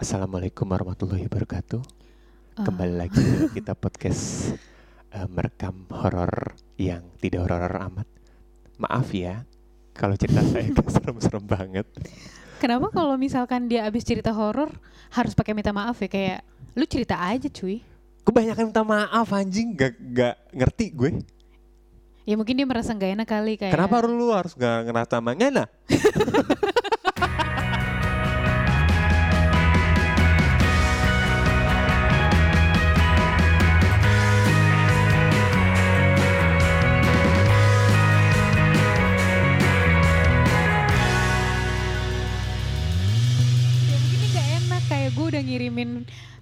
[0.00, 1.84] Assalamualaikum warahmatullahi wabarakatuh.
[2.56, 2.64] Ah.
[2.64, 3.20] Kembali lagi
[3.60, 4.56] kita podcast
[5.12, 8.08] eh, merekam horor yang tidak horor amat.
[8.80, 9.44] Maaf ya,
[9.92, 11.84] kalau cerita saya nggak serem-serem banget.
[12.64, 14.72] Kenapa kalau misalkan dia abis cerita horor
[15.12, 16.48] harus pakai minta maaf ya kayak
[16.80, 17.84] lu cerita aja cuy.
[18.24, 21.20] Kebanyakan minta maaf anjing, gak, gak ngerti gue.
[22.24, 23.76] Ya mungkin dia merasa nggak enak kali kayak.
[23.76, 25.68] Kenapa lu harus gak ngerasa mangana?
[25.92, 26.00] Ya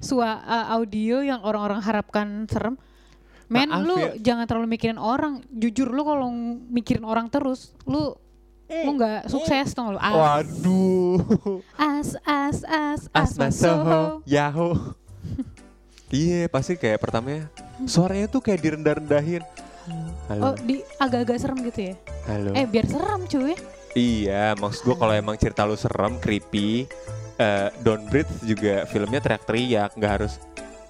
[0.09, 2.80] sua uh, audio yang orang-orang harapkan serem.
[3.48, 4.33] Men, Maaf lu ya.
[4.33, 5.45] jangan terlalu mikirin orang.
[5.53, 6.29] Jujur lu kalau
[6.69, 8.17] mikirin orang terus, lu
[8.69, 10.01] lu nggak sukses dong lu.
[10.01, 11.17] As, Waduh.
[11.77, 14.73] as, as, as, as, Asma Soho, Yahoo.
[16.09, 17.53] Iya, pasti kayak pertamanya
[17.84, 19.45] suaranya tuh kayak direndah-rendahin.
[20.33, 20.53] Halo.
[20.53, 21.95] Oh, di agak-agak serem gitu ya?
[22.25, 22.50] Halo.
[22.56, 23.53] Eh, biar serem cuy.
[23.93, 26.89] Iya, maksud gue kalau emang cerita lu serem, creepy,
[27.39, 30.42] eh Don't Breathe juga filmnya teriak-teriak, nggak harus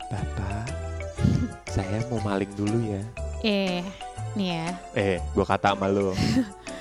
[0.09, 0.65] Bapak,
[1.69, 3.03] saya mau maling dulu ya.
[3.45, 3.85] Eh,
[4.33, 4.67] nih ya.
[4.97, 6.17] Eh, gue kata sama lu.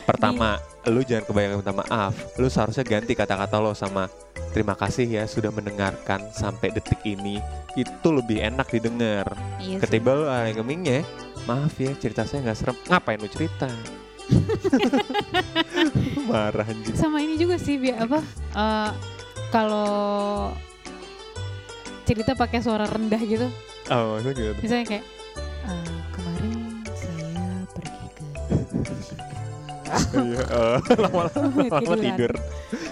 [0.08, 2.16] Pertama, lu jangan kebanyakan minta maaf.
[2.40, 4.08] Lu seharusnya ganti kata-kata lo sama
[4.56, 7.44] terima kasih ya sudah mendengarkan sampai detik ini.
[7.76, 9.28] Itu lebih enak didengar.
[9.60, 9.84] Iya.
[9.84, 11.04] Ketiba lu ah, yang gemingnya,
[11.44, 12.78] maaf ya cerita saya nggak serem.
[12.88, 13.68] Ngapain lu cerita?
[16.32, 16.96] Marah anjing.
[17.00, 18.20] sama ini juga sih biar apa
[18.56, 18.92] eh,
[19.50, 20.52] kalau
[22.04, 23.48] cerita pakai suara rendah gitu
[23.88, 24.60] Oh, maksudnya gimana?
[24.60, 25.06] misalnya kayak
[25.64, 26.54] "Eh, kemarin
[26.92, 28.24] saya pergi ke
[30.14, 32.32] Iya, eh, lama-lama lama tidur.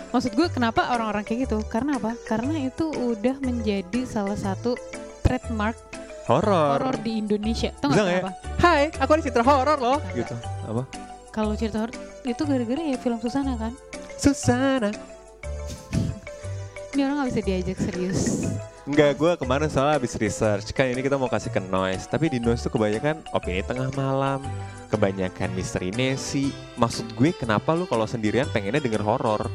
[0.09, 4.79] maksud gue kenapa orang-orang kayak gitu karena apa karena itu udah menjadi salah satu
[5.19, 5.75] trademark
[6.25, 6.79] Horor.
[6.79, 8.21] horor di Indonesia Bisa nggak nggak ya?
[8.21, 9.99] kenapa Hai, aku ada cerita horor loh.
[10.09, 10.35] Gitu.
[10.65, 10.83] Apa?
[11.29, 11.93] kalau cerita horor
[12.23, 13.75] itu gara-gara ya film Susana kan
[14.15, 14.89] Susana.
[16.95, 18.21] Ini orang nggak bisa diajak serius
[18.85, 20.69] Enggak, gue kemarin soalnya habis research.
[20.69, 22.05] Kan ini kita mau kasih ke noise.
[22.05, 24.45] Tapi di noise tuh kebanyakan opini tengah malam.
[24.93, 26.53] Kebanyakan misteri Nesi.
[26.77, 29.49] Maksud gue kenapa lu kalau sendirian pengennya denger horor?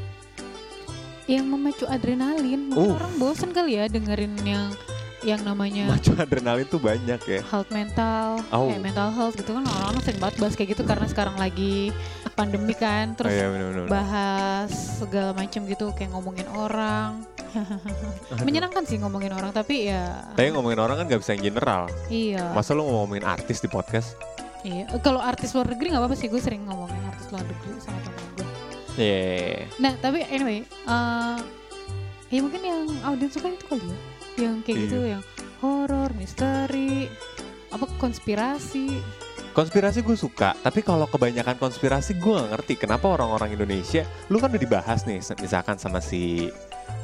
[1.30, 2.98] yang memacu adrenalin mungkin Uh.
[2.98, 4.74] orang bosen kali ya dengerin yang
[5.22, 7.40] yang namanya Macu adrenalin tuh banyak ya.
[7.46, 8.66] health mental, Oh.
[8.66, 11.92] kayak mental health gitu kan orang-orang sering banget bahas kayak gitu karena sekarang lagi
[12.34, 13.92] pandemi kan, terus oh, iya, bener, bener, bener.
[13.92, 17.22] bahas segala macam gitu kayak ngomongin orang.
[18.42, 21.86] Menyenangkan sih ngomongin orang tapi ya Tapi ngomongin orang kan gak bisa yang general.
[22.08, 22.50] iya.
[22.52, 24.14] Masa lu ngomongin artis di podcast?
[24.60, 24.86] Iya.
[25.00, 28.24] Kalau artis luar negeri nggak apa-apa sih, gue sering ngomongin artis luar negeri sama temen
[28.36, 28.46] gue.
[28.96, 29.64] Iya.
[29.80, 31.38] Nah tapi anyway, eh
[32.28, 33.96] ya mungkin yang audiens suka itu kali ya,
[34.46, 35.16] yang kayak gitu, Iya.
[35.16, 35.22] yang
[35.58, 37.08] horor, misteri,
[37.68, 39.00] apa konspirasi.
[39.50, 44.46] Konspirasi gue suka, tapi kalau kebanyakan konspirasi gue gak ngerti kenapa orang-orang Indonesia, lu kan
[44.46, 46.46] udah dibahas nih, misalkan sama si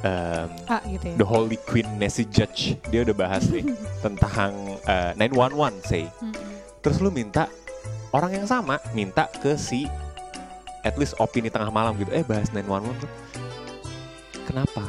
[0.01, 1.15] em, Ah gitu ya.
[1.17, 3.65] The Holy Queen Nancy Judge, dia udah bahas nih
[4.05, 6.05] tentang eh, 911 say.
[6.19, 6.33] Mm-mm.
[6.81, 7.51] Terus lu minta
[8.11, 9.85] orang yang sama minta ke si
[10.81, 13.11] at least opini tengah malam gitu, eh bahas 911 tuh.
[14.45, 14.83] Kenapa?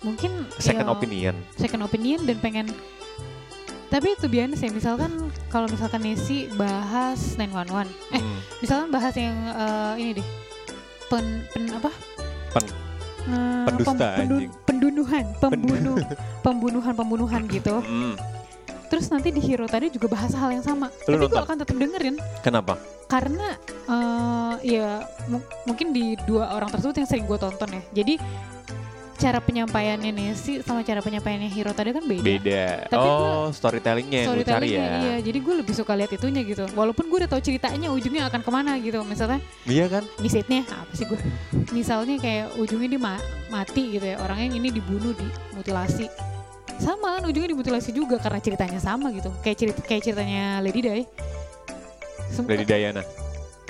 [0.00, 1.34] Mungkin Second ya, opinion.
[1.54, 2.66] second opinion dan pengen
[3.90, 5.10] tapi itu biasa sih misalkan
[5.50, 8.38] kalau misalkan Nesi bahas 911 eh Hmm.
[8.62, 10.28] misalkan bahas yang eh, ini deh
[11.10, 11.90] pen, pen apa
[12.48, 12.70] Pen-
[13.22, 14.50] Eh, pendusta, pendu- anjing.
[14.64, 15.96] pembunuhan pembunuh
[16.44, 18.14] pembunuhan pembunuhan gitu Hmm.
[18.86, 21.76] terus nanti di Hero tadi juga bahas hal yang sama Lu tapi gue akan tetap
[21.76, 22.74] dengerin Kenapa?
[23.06, 23.54] karena
[23.84, 24.88] eh, ya
[25.26, 28.14] mu- mungkin di dua orang tersebut yang sering gue tonton ya jadi
[29.20, 32.24] cara penyampaiannya Nesi sama cara penyampaiannya Hero tadi kan beda.
[32.24, 32.64] Beda.
[32.88, 35.00] Tapi oh, storytellingnya yang lu cari storytellingnya ya.
[35.04, 35.16] iya.
[35.20, 36.64] Jadi gue lebih suka lihat itunya gitu.
[36.72, 40.02] Walaupun gue udah tahu ceritanya ujungnya akan ke mana gitu misalnya Iya kan?
[40.24, 41.20] misalnya apa sih gue
[41.76, 46.08] misalnya kayak ujungnya dia ma- mati gitu ya orangnya yang ini dibunuh dimutilasi.
[46.80, 49.28] Sama kan ujungnya dimutilasi juga karena ceritanya sama gitu.
[49.44, 50.80] Kayak cerita kayak ceritanya Lady
[52.32, 53.19] Sem- Lady Diana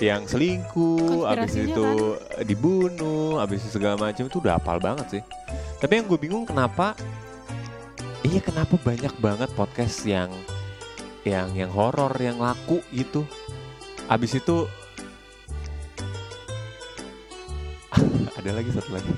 [0.00, 5.22] yang selingkuh, abis itu dibunuh, abis itu segala macam itu udah hafal banget sih.
[5.76, 6.96] Tapi yang gue bingung kenapa,
[8.24, 10.32] iya kenapa banyak banget podcast yang
[11.20, 13.28] yang yang horor yang laku gitu.
[14.08, 14.64] Abis itu
[18.38, 19.12] ada lagi satu lagi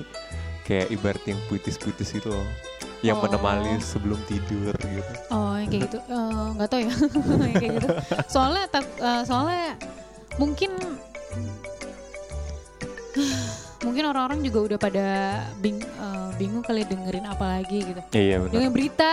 [0.63, 2.43] kayak ibarat yang puitis-puitis itu loh
[3.03, 3.27] yang Oh.
[3.27, 5.11] menemani sebelum tidur gitu.
[5.27, 5.97] Oh, yang kayak gitu.
[6.07, 6.93] Eh, nggak tahu ya.
[7.43, 7.87] yang kayak gitu.
[8.31, 9.75] Soalnya tak- eh, soalnya
[10.37, 10.71] mungkin
[13.83, 15.07] mungkin orang-orang juga udah pada
[15.59, 18.01] bing, eh, bingung kali dengerin apa lagi gitu.
[18.15, 18.53] Iya benar.
[18.55, 19.11] Dengan berita,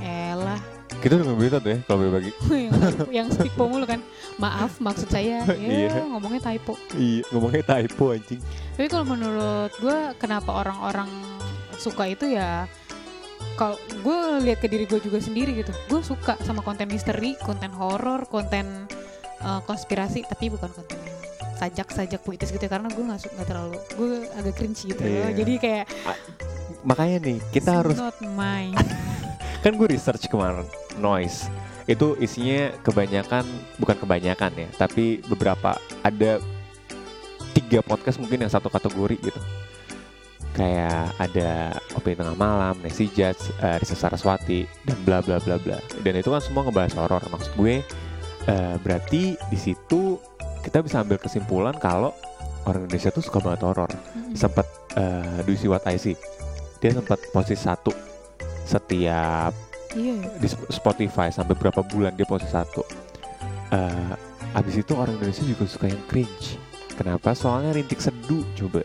[0.00, 0.60] elah
[1.02, 2.30] Kita udah berita tuh ya kalau berbagi.
[2.70, 2.72] yang,
[3.10, 3.98] yang speak po mulu kan.
[4.38, 5.54] Maaf, maksud saya ya
[5.90, 6.06] Iya.
[6.06, 6.78] ngomongnya typo.
[6.94, 8.38] Iya ngomongnya typo anjing.
[8.78, 11.10] Tapi kalau menurut gue kenapa orang-orang
[11.74, 12.70] suka itu ya
[13.58, 17.74] kalau gue lihat ke diri gue juga sendiri gitu gue suka sama konten misteri konten
[17.74, 18.86] horor konten
[19.42, 20.98] uh, konspirasi tapi bukan konten
[21.54, 25.30] sajak-sajak puitis gitu ya, karena gue nggak suka nggak terlalu gue agak cringe gitu Iya.
[25.32, 25.84] jadi kayak
[26.82, 28.74] Makanya nih kita "It's harus not mine.
[29.62, 30.66] Kan gue research kemarin
[30.98, 31.46] noise.
[31.86, 33.46] Itu isinya kebanyakan
[33.78, 36.42] bukan kebanyakan ya tapi beberapa ada
[37.52, 39.40] tiga podcast mungkin yang satu kategori gitu.
[40.52, 41.50] Kayak ada
[41.94, 45.78] Opini Tengah Malam, Nancy Judge, eh, Risa Saraswati dan bla bla bla bla.
[46.02, 47.80] Dan itu kan semua ngebahas horor maksud gue
[48.46, 50.18] eh, berarti di situ
[50.62, 52.14] kita bisa ambil kesimpulan kalau
[52.64, 53.90] orang Indonesia tuh suka banget horor.
[53.90, 54.34] Mm-mm.
[54.34, 56.14] sempat eh, Do You See What I See
[56.78, 57.94] dia sempat posisi satu
[58.62, 59.54] setiap
[59.94, 60.30] iya ya.
[60.38, 62.82] di Sp- Spotify sampai berapa bulan dia posisi satu.
[63.70, 64.12] Eh,
[64.52, 66.58] abis itu orang Indonesia juga suka yang cringe.
[66.92, 67.32] Kenapa?
[67.32, 68.82] Soalnya rintik seduh coba.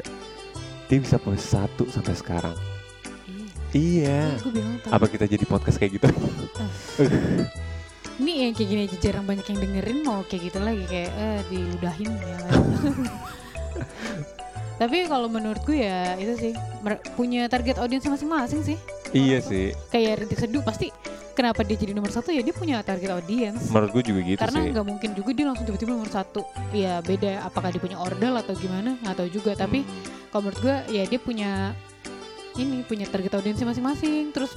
[0.88, 2.56] Dia bisa posisi satu sampai sekarang.
[3.76, 4.32] Iya.
[4.40, 4.80] Iya.
[4.88, 4.96] Tau.
[4.96, 6.08] apa kita jadi podcast kayak gitu
[8.18, 8.98] ini yang kayak gini aja.
[9.00, 12.38] Jarang banyak yang dengerin mau kayak gitu lagi kayak eh diludahin ya.
[14.78, 16.54] Tapi kalau menurut gue ya itu sih
[17.18, 18.78] punya target audiens masing-masing sih.
[19.10, 19.74] Iya sih.
[19.90, 20.94] Kayak rintik seduh pasti
[21.34, 23.74] kenapa dia jadi nomor satu ya dia punya target audiens.
[23.74, 24.70] Menurut gue juga gitu karena sih.
[24.74, 26.46] nggak mungkin juga dia langsung tiba-tiba nomor satu.
[26.78, 29.58] Ya beda apakah dia punya ordal atau gimana nggak tahu juga.
[29.58, 29.90] Tapi Hmm.
[30.30, 31.74] kalau menurut gue ya dia punya
[32.58, 34.30] ini punya target audiensnya masing-masing.
[34.30, 34.54] Terus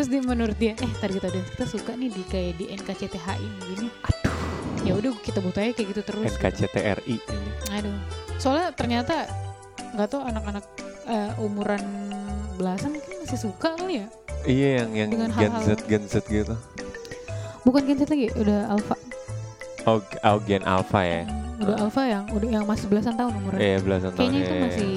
[0.00, 3.92] terus dia menurut dia eh target audiens kita suka nih di kayak di NKCTHI begini
[4.00, 4.32] aduh.
[4.80, 6.40] Ya udah kita butuh aja kayak gitu terus gitu.
[6.40, 7.96] NKCTRI ini aduh.
[8.40, 9.28] Soalnya ternyata
[9.92, 10.64] nggak tahu anak-anak
[11.04, 11.84] eh, umuran
[12.56, 14.06] belasan mungkin masih suka kali ya?
[14.48, 16.56] Iya yang yang Dengan Gen Z Gen Z gitu.
[17.68, 18.96] Bukan Gen Z lagi udah alpha.
[19.84, 21.28] Oh, oh Gen Alpha ya?
[21.60, 23.60] Udah alpha yang udah yang masih belasan tahun umurnya.
[23.60, 24.62] Iya belasan tahun kayaknya itu ya.
[24.64, 24.92] masih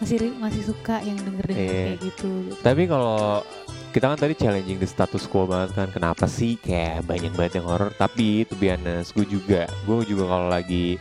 [0.00, 1.84] masih ri- masih suka yang denger denger Iya.
[1.92, 2.60] kayak gitu, gitu.
[2.64, 3.44] Tapi kalau
[3.90, 7.66] kita kan tadi challenging the status quo banget kan kenapa sih kayak banyak banget yang
[7.66, 7.90] horror?
[7.94, 10.94] Tapi to be gue juga gue juga kalau lagi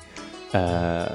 [0.53, 1.09] eh,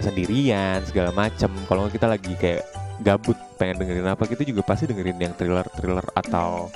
[0.00, 2.64] sendirian segala macem kalau kita lagi kayak
[3.04, 6.72] gabut pengen dengerin apa kita juga pasti dengerin yang thriller thriller atau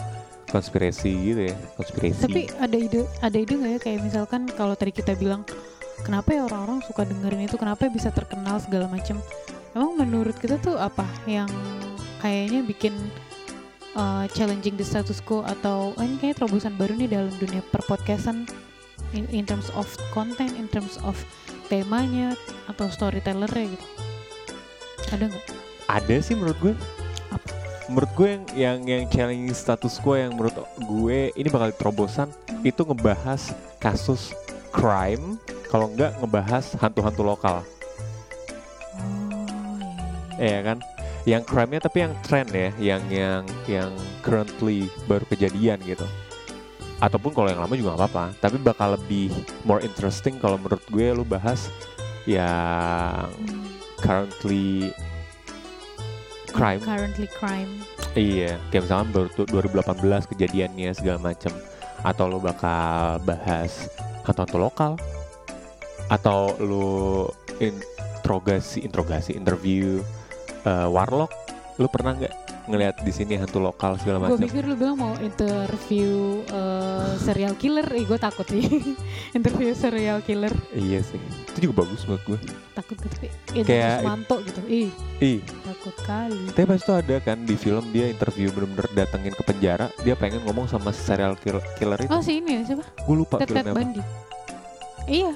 [0.52, 2.20] konspirasi gitu ya konspirasi.
[2.20, 3.80] Tapi ada ide ada ide nggak ya?
[3.80, 5.48] Kayak misalkan kalau tadi kita bilang
[6.04, 7.56] kenapa ya orang-orang suka dengerin itu?
[7.56, 9.16] Kenapa bisa terkenal segala macam.
[9.72, 11.46] Emang menurut kita tuh apa yang
[12.20, 12.92] kayaknya bikin
[13.94, 18.44] uh, challenging the status quo atau oh, ini kayak terobosan baru nih dalam dunia perpodcastan
[19.16, 21.16] in, in terms of content, in terms of
[21.70, 22.34] temanya
[22.66, 23.86] atau storytellernya gitu.
[25.10, 25.70] Ada nggak?
[25.90, 26.74] ada sih menurut gue
[27.34, 27.48] Apa?
[27.90, 32.30] menurut gue yang yang yang challenging status quo yang menurut gue ini bakal terobosan
[32.62, 33.50] itu ngebahas
[33.82, 34.30] kasus
[34.70, 35.34] crime
[35.66, 37.56] kalau enggak ngebahas hantu-hantu lokal
[38.94, 39.78] Oh
[40.38, 40.62] iya.
[40.62, 40.78] ya kan
[41.28, 43.90] yang crime-nya tapi yang trend ya yang yang yang
[44.24, 46.06] currently baru kejadian gitu
[47.00, 49.32] ataupun kalau yang lama juga nggak apa-apa tapi bakal lebih
[49.64, 51.68] more interesting kalau menurut gue lu bahas
[52.24, 53.28] yang
[54.00, 54.92] currently
[56.52, 57.70] crime Currently crime.
[58.18, 61.54] Iya, kayak misalkan baru tuh 2018 kejadiannya segala macam.
[62.02, 63.86] Atau lo bakal bahas
[64.26, 64.92] hantu-hantu lokal.
[66.10, 67.30] Atau lo
[67.62, 70.02] interogasi, interogasi, interview
[70.62, 71.32] eh, warlock.
[71.76, 72.34] Lo pernah nggak
[72.68, 74.44] ngelihat di sini hantu lokal segala Gue macam?
[74.44, 78.60] pikir lu bilang mau interview eh, serial killer, eh gue takut sih.
[79.38, 82.38] interview serial killer, Iya sih, itu juga bagus menurut gue.
[82.70, 83.16] takut gitu.
[83.18, 84.60] Kayak- Kayak manto gitu.
[84.66, 86.42] Ih, Ih, takut kali.
[86.50, 90.44] tapi pas itu ada kan di film dia interview bener-bener datengin ke penjara, dia pengen
[90.44, 92.12] ngomong sama serial kill- killer itu.
[92.12, 92.84] Oh, si ini ya siapa?
[93.00, 93.80] Gue lupa Ted, Ted filmnya apa.
[93.80, 94.02] Bundy.
[95.08, 95.32] Iya.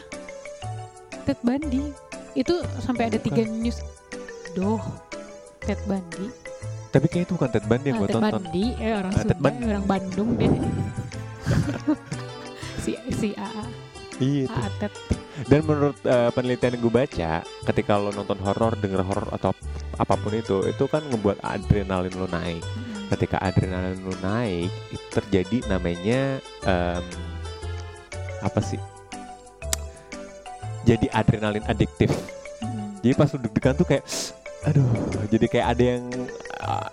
[1.24, 1.82] Ted Bundy.
[2.34, 3.80] Itu sampai ada tiga news.
[4.52, 4.78] Doh.
[5.64, 6.26] Ted Bundy.
[6.88, 8.32] Tapi kayaknya itu bukan Ted Bundy yang Ah, gue Ted tonton.
[8.38, 10.50] Bundy, eh orang Ah, Ted Sunda, orang Bandung deh.
[12.84, 13.64] si si AA,
[14.16, 14.54] Iya itu.
[14.54, 14.92] AA Ted.
[15.44, 19.50] Dan menurut eh, penelitian yang gue baca, ketika lo nonton horor, denger horor atau
[19.94, 22.62] apa pun itu, itu kan ngebuat adrenalin lo naik.
[22.62, 23.10] Mm.
[23.10, 27.04] Ketika adrenalin lo naik, itu terjadi namanya em,
[28.40, 28.78] apa sih?
[30.84, 32.10] Jadi adrenalin adiktif.
[32.62, 33.02] Mm.
[33.02, 34.04] Jadi pas lo deg-degan tuh kayak,
[34.64, 34.88] aduh,
[35.28, 36.04] jadi kayak ada yang
[36.58, 36.88] ah,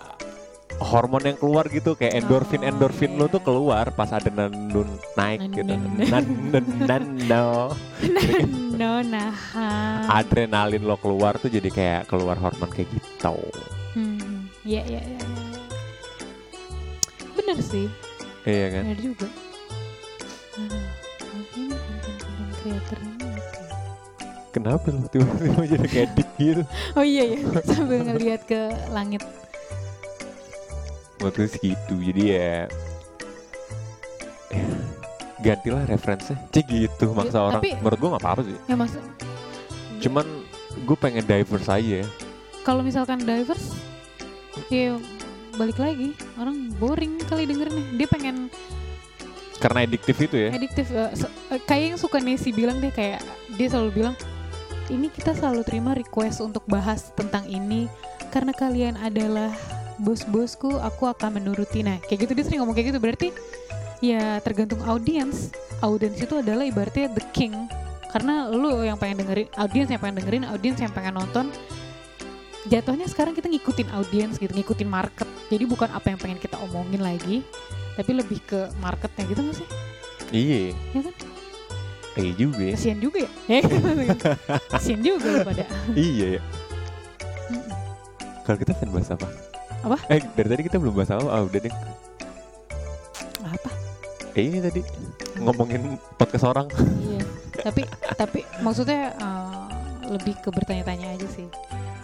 [0.82, 3.32] hormon yang keluar gitu kayak endorfin Oh, endorfin lo iya.
[3.32, 5.74] tuh keluar pas adrenalin naik Nan- gitu.
[6.10, 7.70] nan- Nan no.
[8.74, 9.30] no nah
[10.10, 13.36] Adrenalin lo keluar tuh jadi kayak keluar hormon kayak gitu.
[13.94, 15.22] hmm, ya ya ya
[17.32, 17.86] bener sih
[18.42, 18.82] Iya kan?
[18.84, 19.28] bener juga
[20.52, 21.78] konten-konten
[22.58, 23.11] creator ini oke.
[24.52, 26.62] Kenapa lo tiba-tiba jadi kayak deep gitu?
[26.92, 27.38] oh iya ya
[27.72, 29.24] sambil ngelihat ke langit
[31.16, 31.94] Menurut gue sih gitu.
[32.02, 32.66] Jadi ya,
[34.50, 34.62] ya
[35.40, 36.38] gantilah referensinya.
[36.50, 37.60] Cik gitu maksa Ya, orang.
[37.60, 38.56] tapi- Menurut gue gak apa-apa sih.
[38.62, 39.02] ya maksud
[39.98, 40.26] Cuman
[40.78, 42.02] gue pengen diverse aja.
[42.60, 43.74] kalau misalkan divers
[44.68, 44.94] ya
[45.52, 48.46] balik lagi orang boring kali dengerinnya dia pengen
[49.56, 50.50] Karena ediktif itu ya.
[50.50, 53.18] ediktif eh, se- eh, kayak yang suka Nesi bilang deh kayak
[53.52, 54.14] dia selalu bilang
[54.90, 57.86] ini kita selalu terima request untuk bahas tentang ini
[58.34, 59.52] karena kalian adalah
[60.00, 61.84] bos-bosku aku akan menuruti.
[61.84, 63.00] Nah kayak gitu dia sering ngomong kayak gitu.
[63.02, 63.28] Berarti
[64.02, 67.54] ya tergantung audiens audiens itu adalah ibaratnya the king.
[68.10, 71.46] Karena lu yang pengen dengerin audiens yang pengen dengerin audiens yang pengen nonton
[72.70, 75.28] jatuhnya sekarang kita ngikutin audiens gitu ngikutin market.
[75.48, 77.44] Jadi bukan apa yang pengen kita omongin lagi
[77.92, 79.68] tapi lebih ke marketnya gitu gak sih?
[80.32, 80.72] Iya.
[80.96, 81.31] Ya kan?
[82.12, 82.74] Iya juga ya.
[82.74, 83.62] kasian juga ya Eh,
[84.72, 86.42] kasian juga lu pada iya ya.
[88.42, 89.26] Kalau kita pengen bahas apa?
[89.82, 89.96] Apa?
[90.08, 91.24] Eh dari tadi kita belum bahas apa?
[91.26, 91.74] Ah udah deh.
[93.42, 93.70] apa
[94.32, 94.80] Eh ini tadi
[95.36, 96.68] ngomongin podcast orang.
[97.00, 97.20] iya
[97.54, 99.64] tapi tapi maksudnya eh,
[100.08, 101.46] lebih ke bertanya-tanya aja sih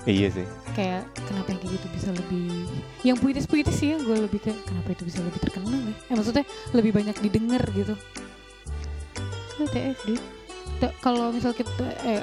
[0.05, 0.47] iya sih.
[0.73, 2.47] kayak kenapa yang kayak gitu bisa lebih
[3.03, 6.45] yang puitis-puitis sih ya gue lebih ke kenapa itu bisa lebih terkenal ya eh maksudnya
[6.73, 7.93] lebih banyak didengar gitu
[9.59, 9.99] WTF
[11.03, 11.71] kalau misal kita
[12.07, 12.23] eh,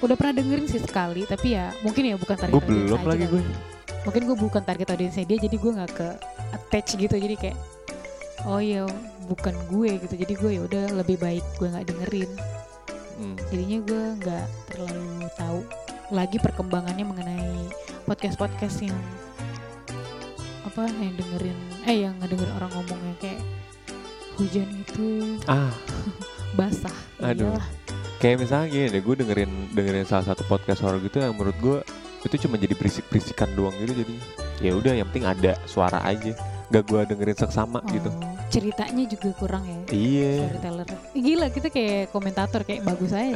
[0.00, 3.42] udah pernah dengerin sih sekali tapi ya mungkin ya bukan target Gue belum lagi gue.
[4.06, 6.08] mungkin gue bukan target audiensnya dia jadi gue nggak ke
[6.56, 7.58] attach gitu jadi kayak
[8.48, 8.88] oh ya
[9.28, 10.14] bukan gue gitu.
[10.16, 12.30] Jadi gue ya udah lebih baik gue nggak dengerin.
[13.20, 13.36] Hmm.
[13.52, 15.60] jadinya gue nggak terlalu tahu
[16.08, 17.68] lagi perkembangannya mengenai
[18.08, 18.96] podcast podcast yang
[20.64, 23.14] apa yang dengerin eh yang ngedengerin orang ngomongnya.
[23.20, 23.40] Kayak
[24.40, 25.36] hujan itu.
[25.44, 25.68] Ah,
[26.58, 26.94] basah.
[27.20, 27.52] Aduh.
[27.52, 27.66] Iyalah.
[28.16, 31.78] kayak misalnya gini deh, gue dengerin dengerin salah satu podcast horror gitu yang menurut gue
[32.20, 34.14] itu cuma jadi berisik-berisikan doang gitu jadi.
[34.60, 36.36] Ya udah yang penting ada suara aja.
[36.70, 38.06] Gak gue dengerin seksama gitu.
[38.12, 39.80] Oh, ceritanya juga kurang ya.
[39.90, 40.32] Iya.
[40.46, 40.86] Storyteller.
[41.10, 43.34] Ih, gila kita kayak komentator kayak bagus aja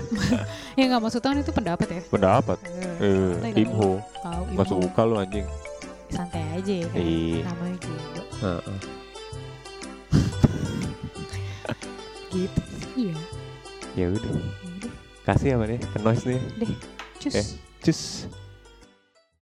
[0.78, 0.82] ya.
[0.88, 2.00] Nggak maksud tahun itu pendapat ya?
[2.08, 2.56] Pendapat.
[3.02, 5.44] Eh, eh imho tahu nggak suka lu anjing.
[6.08, 6.96] Santai aja ya kan.
[7.02, 7.40] Iya.
[7.44, 8.78] namanya juga Heeh.
[12.34, 12.60] Gitu.
[12.98, 13.16] Iya.
[13.94, 14.32] Ya udah.
[14.34, 14.92] Ya udah.
[15.24, 16.72] Kasih apa nih ke noise nih deh
[17.16, 17.34] cus.
[17.34, 17.46] Eh.
[17.80, 18.00] cus